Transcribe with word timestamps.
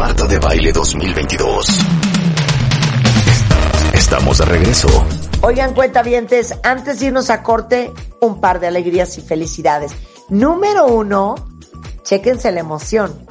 Marta 0.00 0.26
de 0.26 0.38
Baile 0.38 0.72
2022. 0.72 1.78
Estamos 3.92 4.38
de 4.38 4.44
regreso. 4.46 4.88
Oigan, 5.42 5.74
cuentavientes, 5.74 6.54
antes 6.62 7.00
de 7.00 7.08
irnos 7.08 7.28
a 7.28 7.42
corte, 7.42 7.92
un 8.22 8.40
par 8.40 8.60
de 8.60 8.68
alegrías 8.68 9.18
y 9.18 9.20
felicidades. 9.20 9.92
Número 10.30 10.86
uno, 10.86 11.34
chéquense 12.02 12.50
la 12.50 12.60
emoción. 12.60 13.26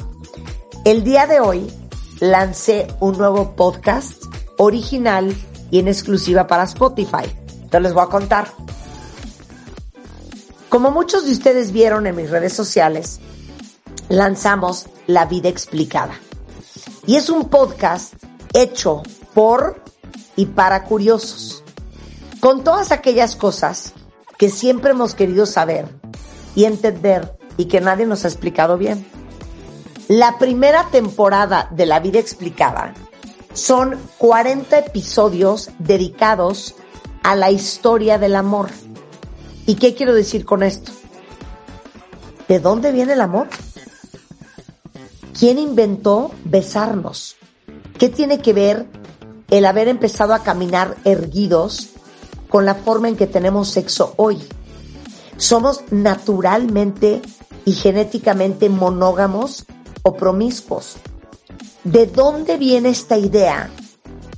El 0.85 1.03
día 1.03 1.25
de 1.25 1.39
hoy 1.39 1.65
lancé 2.19 2.85
un 2.99 3.17
nuevo 3.17 3.55
podcast 3.55 4.25
original 4.59 5.35
y 5.71 5.79
en 5.79 5.87
exclusiva 5.87 6.45
para 6.45 6.65
Spotify. 6.65 7.25
Entonces 7.63 7.81
les 7.81 7.93
voy 7.93 8.03
a 8.03 8.09
contar. 8.09 8.47
Como 10.69 10.91
muchos 10.91 11.25
de 11.25 11.31
ustedes 11.31 11.71
vieron 11.71 12.05
en 12.05 12.15
mis 12.15 12.29
redes 12.29 12.53
sociales, 12.53 13.19
lanzamos 14.07 14.85
La 15.07 15.25
Vida 15.25 15.49
Explicada. 15.49 16.13
Y 17.09 17.15
es 17.15 17.31
un 17.31 17.49
podcast 17.49 18.13
hecho 18.53 19.01
por 19.33 19.81
y 20.35 20.45
para 20.45 20.83
curiosos, 20.83 21.63
con 22.39 22.63
todas 22.63 22.91
aquellas 22.91 23.35
cosas 23.35 23.93
que 24.37 24.51
siempre 24.51 24.91
hemos 24.91 25.15
querido 25.15 25.47
saber 25.47 25.89
y 26.53 26.65
entender 26.65 27.35
y 27.57 27.65
que 27.65 27.81
nadie 27.81 28.05
nos 28.05 28.25
ha 28.25 28.27
explicado 28.27 28.77
bien. 28.77 29.03
La 30.07 30.37
primera 30.37 30.91
temporada 30.91 31.67
de 31.71 31.87
La 31.87 31.99
Vida 31.99 32.19
Explicada 32.19 32.93
son 33.53 33.97
40 34.19 34.77
episodios 34.77 35.71
dedicados 35.79 36.75
a 37.23 37.35
la 37.35 37.49
historia 37.49 38.19
del 38.19 38.35
amor. 38.35 38.69
¿Y 39.65 39.77
qué 39.77 39.95
quiero 39.95 40.13
decir 40.13 40.45
con 40.45 40.61
esto? 40.61 40.91
¿De 42.47 42.59
dónde 42.59 42.91
viene 42.91 43.13
el 43.13 43.21
amor? 43.21 43.47
¿Quién 45.39 45.57
inventó 45.57 46.31
besarnos? 46.43 47.37
¿Qué 47.97 48.09
tiene 48.09 48.39
que 48.39 48.51
ver 48.51 48.87
el 49.49 49.65
haber 49.65 49.87
empezado 49.87 50.33
a 50.33 50.43
caminar 50.43 50.97
erguidos 51.05 51.91
con 52.49 52.65
la 52.65 52.75
forma 52.75 53.07
en 53.07 53.15
que 53.15 53.25
tenemos 53.25 53.69
sexo 53.69 54.15
hoy? 54.17 54.37
¿Somos 55.37 55.85
naturalmente 55.91 57.21
y 57.63 57.71
genéticamente 57.71 58.67
monógamos 58.67 59.65
o 60.03 60.13
promiscuos? 60.17 60.97
¿De 61.85 62.05
dónde 62.05 62.57
viene 62.57 62.89
esta 62.89 63.17
idea 63.17 63.69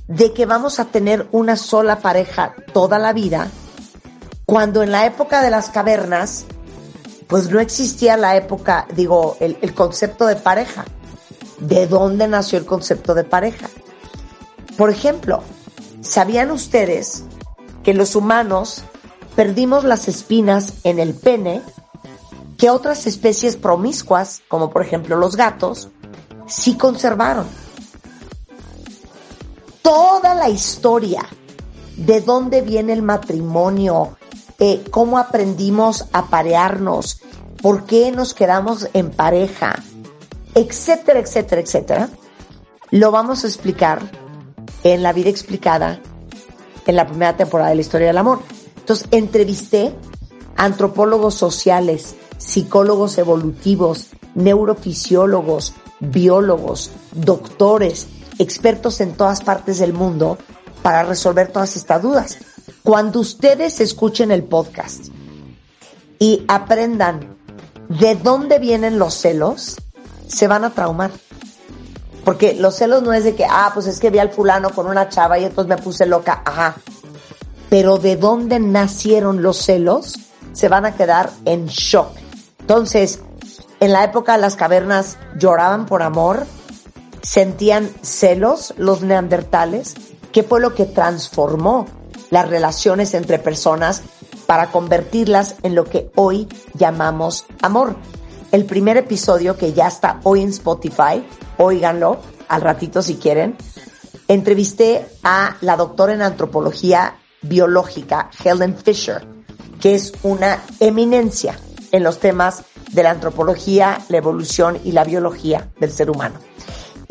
de 0.06 0.32
que 0.32 0.46
vamos 0.46 0.78
a 0.78 0.84
tener 0.84 1.26
una 1.32 1.56
sola 1.56 1.98
pareja 1.98 2.54
toda 2.72 3.00
la 3.00 3.12
vida, 3.12 3.48
cuando 4.46 4.84
en 4.84 4.92
la 4.92 5.04
época 5.06 5.42
de 5.42 5.50
las 5.50 5.70
cavernas, 5.70 6.44
pues 7.26 7.50
no 7.50 7.60
existía 7.60 8.16
la 8.16 8.36
época, 8.36 8.86
digo, 8.94 9.36
el, 9.40 9.74
concepto 9.74 10.26
de 10.26 10.36
pareja. 10.36 10.84
¿De 11.58 11.86
dónde 11.86 12.26
nació 12.26 12.58
el 12.58 12.66
concepto 12.66 13.14
de 13.14 13.24
pareja? 13.24 13.68
Por 14.76 14.90
ejemplo, 14.90 15.42
¿sabían 16.00 16.50
ustedes 16.50 17.24
que 17.84 17.94
los 17.94 18.16
humanos 18.16 18.82
perdimos 19.36 19.84
las 19.84 20.08
espinas 20.08 20.74
en 20.84 20.98
el 20.98 21.14
pene 21.14 21.62
que 22.58 22.70
otras 22.70 23.06
especies 23.06 23.56
promiscuas, 23.56 24.42
como 24.48 24.70
por 24.70 24.82
ejemplo 24.82 25.16
los 25.16 25.36
gatos, 25.36 25.88
sí 26.46 26.76
conservaron? 26.76 27.46
toda 29.82 30.34
la 30.34 30.48
historia 30.48 31.22
de 31.96 32.20
dónde 32.20 32.62
viene 32.62 32.92
el 32.94 33.02
matrimonio, 33.02 34.16
cómo 34.90 35.18
aprendimos 35.18 36.06
a 36.12 36.26
parearnos, 36.26 37.20
por 37.60 37.84
qué 37.84 38.12
nos 38.12 38.34
quedamos 38.34 38.88
en 38.92 39.10
pareja, 39.10 39.82
etcétera, 40.54 41.20
etcétera, 41.20 41.60
etcétera, 41.60 42.08
lo 42.90 43.10
vamos 43.10 43.44
a 43.44 43.46
explicar 43.46 44.02
en 44.84 45.02
La 45.02 45.12
vida 45.12 45.30
explicada 45.30 46.00
en 46.86 46.96
la 46.96 47.06
primera 47.06 47.36
temporada 47.36 47.70
de 47.70 47.76
la 47.76 47.80
historia 47.80 48.08
del 48.08 48.18
amor. 48.18 48.40
Entonces, 48.76 49.06
entrevisté 49.10 49.94
a 50.56 50.64
antropólogos 50.64 51.34
sociales, 51.34 52.16
psicólogos 52.38 53.18
evolutivos, 53.18 54.08
neurofisiólogos, 54.34 55.74
biólogos, 56.00 56.90
doctores, 57.12 58.08
expertos 58.38 59.00
en 59.00 59.14
todas 59.14 59.42
partes 59.42 59.78
del 59.78 59.92
mundo 59.92 60.38
para 60.82 61.04
resolver 61.04 61.48
todas 61.48 61.76
estas 61.76 62.02
dudas. 62.02 62.38
Cuando 62.82 63.20
ustedes 63.20 63.80
escuchen 63.80 64.32
el 64.32 64.42
podcast 64.42 65.04
y 66.18 66.44
aprendan 66.48 67.36
de 67.88 68.16
dónde 68.16 68.58
vienen 68.58 68.98
los 68.98 69.14
celos, 69.14 69.76
se 70.26 70.48
van 70.48 70.64
a 70.64 70.70
traumar. 70.70 71.12
Porque 72.24 72.54
los 72.54 72.74
celos 72.74 73.04
no 73.04 73.12
es 73.12 73.22
de 73.22 73.36
que, 73.36 73.44
ah, 73.48 73.70
pues 73.72 73.86
es 73.86 74.00
que 74.00 74.10
vi 74.10 74.18
al 74.18 74.30
fulano 74.30 74.70
con 74.70 74.88
una 74.88 75.08
chava 75.08 75.38
y 75.38 75.44
entonces 75.44 75.68
me 75.68 75.80
puse 75.80 76.06
loca, 76.06 76.42
ajá. 76.44 76.74
Pero 77.70 77.98
de 77.98 78.16
dónde 78.16 78.58
nacieron 78.58 79.42
los 79.42 79.58
celos, 79.58 80.18
se 80.52 80.68
van 80.68 80.84
a 80.84 80.96
quedar 80.96 81.30
en 81.44 81.66
shock. 81.66 82.10
Entonces, 82.58 83.20
en 83.78 83.92
la 83.92 84.02
época 84.02 84.32
de 84.32 84.40
las 84.40 84.56
cavernas 84.56 85.18
lloraban 85.38 85.86
por 85.86 86.02
amor, 86.02 86.46
sentían 87.22 87.88
celos 88.02 88.74
los 88.76 89.02
neandertales, 89.02 89.94
¿qué 90.32 90.42
fue 90.42 90.60
lo 90.60 90.74
que 90.74 90.86
transformó 90.86 91.86
las 92.32 92.48
relaciones 92.48 93.12
entre 93.12 93.38
personas 93.38 94.00
para 94.46 94.70
convertirlas 94.72 95.56
en 95.62 95.74
lo 95.74 95.84
que 95.84 96.10
hoy 96.16 96.48
llamamos 96.72 97.44
amor? 97.60 97.94
El 98.52 98.64
primer 98.64 98.96
episodio 98.96 99.58
que 99.58 99.74
ya 99.74 99.86
está 99.86 100.18
hoy 100.22 100.40
en 100.40 100.48
Spotify, 100.48 101.22
óiganlo 101.58 102.20
al 102.48 102.62
ratito 102.62 103.02
si 103.02 103.16
quieren, 103.16 103.54
entrevisté 104.28 105.06
a 105.22 105.58
la 105.60 105.76
doctora 105.76 106.14
en 106.14 106.22
antropología 106.22 107.18
biológica 107.42 108.30
Helen 108.42 108.78
Fisher, 108.78 109.26
que 109.78 109.94
es 109.94 110.14
una 110.22 110.62
eminencia 110.80 111.58
en 111.92 112.02
los 112.02 112.18
temas 112.18 112.64
de 112.92 113.02
la 113.02 113.10
antropología, 113.10 114.00
la 114.08 114.16
evolución 114.16 114.80
y 114.84 114.92
la 114.92 115.04
biología 115.04 115.70
del 115.78 115.92
ser 115.92 116.10
humano. 116.10 116.36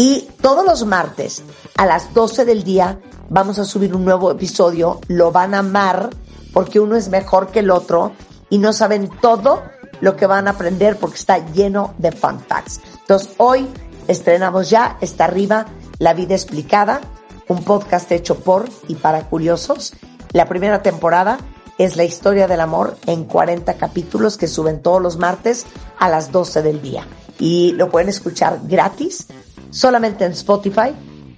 Y 0.04 0.28
todos 0.42 0.66
los 0.66 0.84
martes 0.84 1.44
a 1.78 1.86
las 1.86 2.12
12 2.16 2.44
del 2.44 2.64
día 2.64 3.00
vamos 3.30 3.60
a 3.60 3.66
subir 3.66 3.96
un 3.96 4.04
nuevo 4.04 4.32
episodio. 4.32 5.00
Lo 5.08 5.32
van 5.32 5.54
a 5.54 5.60
amar 5.60 6.10
porque 6.54 6.80
uno 6.80 6.96
es 6.96 7.10
mejor 7.10 7.52
que 7.52 7.60
el 7.60 7.70
otro 7.70 8.12
y 8.50 8.58
no 8.58 8.74
saben 8.74 9.12
todo 9.22 9.62
lo 10.00 10.16
que 10.16 10.26
van 10.26 10.48
a 10.48 10.52
aprender 10.52 10.98
porque 10.98 11.18
está 11.18 11.38
lleno 11.54 11.94
de 12.00 12.12
fun 12.12 12.40
facts. 12.40 12.82
Entonces 13.02 13.30
hoy 13.38 13.68
estrenamos 14.08 14.72
ya, 14.72 14.98
está 15.02 15.26
arriba, 15.26 15.68
La 16.00 16.16
vida 16.16 16.34
explicada, 16.34 17.00
un 17.48 17.64
podcast 17.64 18.12
hecho 18.12 18.40
por 18.40 18.68
y 18.88 18.96
para 18.96 19.30
curiosos. 19.30 19.94
La 20.32 20.50
primera 20.50 20.82
temporada 20.82 21.38
es 21.78 21.96
la 21.96 22.06
historia 22.06 22.48
del 22.48 22.62
amor 22.62 22.98
en 23.06 23.26
40 23.26 23.76
capítulos 23.76 24.38
que 24.38 24.48
suben 24.48 24.82
todos 24.82 25.00
los 25.00 25.18
martes 25.18 25.68
a 26.00 26.10
las 26.10 26.32
12 26.32 26.64
del 26.64 26.82
día. 26.82 27.06
Y 27.38 27.74
lo 27.74 27.92
pueden 27.92 28.10
escuchar 28.10 28.62
gratis 28.64 29.28
solamente 29.72 30.26
en 30.26 30.34
Spotify 30.34 30.94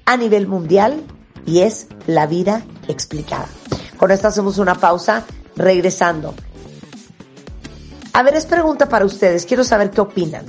a 0.06 0.18
nivel 0.18 0.48
mundial 0.48 1.02
y 1.46 1.60
es 1.60 1.88
La 2.08 2.28
Vida 2.28 2.64
Explicada. 2.88 3.48
Con 3.98 4.12
esto 4.12 4.28
hacemos 4.28 4.58
una 4.58 4.76
pausa, 4.76 5.24
regresando. 5.56 6.34
A 8.12 8.24
ver, 8.24 8.36
es 8.36 8.46
pregunta 8.46 8.90
para 8.90 9.06
ustedes, 9.06 9.46
quiero 9.46 9.64
saber 9.64 9.92
qué 9.92 10.02
opinan. 10.02 10.46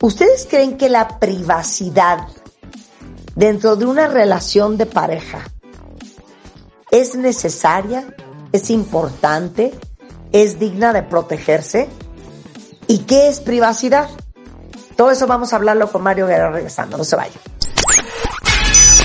¿Ustedes 0.00 0.46
creen 0.48 0.76
que 0.76 0.88
la 0.88 1.18
privacidad 1.18 2.28
dentro 3.34 3.76
de 3.76 3.86
una 3.86 4.08
relación 4.08 4.76
de 4.76 4.86
pareja 4.86 5.44
es 6.90 7.14
necesaria, 7.14 8.14
es 8.52 8.70
importante, 8.70 9.72
es 10.32 10.58
digna 10.58 10.92
de 10.92 11.02
protegerse? 11.02 11.88
¿Y 12.86 12.98
qué 13.00 13.28
es 13.28 13.40
privacidad? 13.40 14.08
Todo 15.00 15.12
eso 15.12 15.26
vamos 15.26 15.50
a 15.54 15.56
hablarlo 15.56 15.90
con 15.90 16.02
Mario 16.02 16.26
Guerrero 16.26 16.52
regresando. 16.52 16.98
No 16.98 17.04
se 17.04 17.16
vaya. 17.16 17.32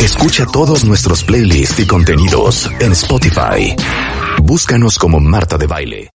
Escucha 0.02 0.46
todos 0.46 0.84
nuestros 0.84 1.24
playlists 1.24 1.80
y 1.80 1.88
contenidos 1.88 2.70
en 2.82 2.92
Spotify. 2.92 3.74
Búscanos 4.44 5.00
como 5.00 5.22
Marta 5.22 5.58
de 5.58 5.68
Baile. 5.68 6.04